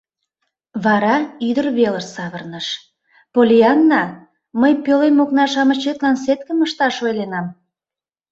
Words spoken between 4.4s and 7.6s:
мый пӧлем окна-шамычетлан сеткым ышнаш ойленам.